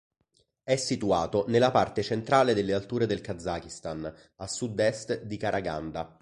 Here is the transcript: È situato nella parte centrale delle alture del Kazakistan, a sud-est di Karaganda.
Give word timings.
È 0.63 0.75
situato 0.77 1.45
nella 1.47 1.69
parte 1.69 2.01
centrale 2.01 2.55
delle 2.55 2.73
alture 2.73 3.05
del 3.05 3.21
Kazakistan, 3.21 4.11
a 4.37 4.47
sud-est 4.47 5.21
di 5.21 5.37
Karaganda. 5.37 6.17